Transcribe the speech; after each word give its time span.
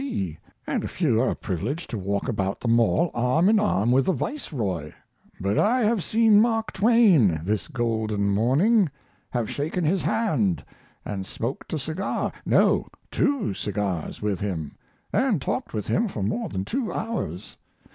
C., 0.01 0.39
and 0.65 0.83
a 0.83 0.87
few 0.87 1.21
are 1.21 1.35
privileged 1.35 1.91
to 1.91 1.97
walk 1.99 2.27
about 2.27 2.59
the 2.59 2.67
Mall 2.67 3.11
arm 3.13 3.47
in 3.47 3.59
arm 3.59 3.91
with 3.91 4.07
the 4.07 4.13
Viceroy; 4.13 4.91
but 5.39 5.59
I 5.59 5.81
have 5.81 6.03
seen 6.03 6.41
Mark 6.41 6.71
Twain 6.71 7.39
this 7.43 7.67
golden 7.67 8.31
morning, 8.33 8.89
have 9.29 9.47
shaken 9.47 9.83
his 9.83 10.01
hand 10.01 10.65
and 11.05 11.23
smoked 11.23 11.71
a 11.73 11.77
cigar 11.77 12.31
no, 12.47 12.87
two 13.11 13.53
cigars 13.53 14.23
with 14.23 14.39
him, 14.39 14.75
and 15.13 15.39
talked 15.39 15.71
with 15.71 15.85
him 15.85 16.07
for 16.07 16.23
more 16.23 16.49
than 16.49 16.65
two 16.65 16.91
hours! 16.91 17.57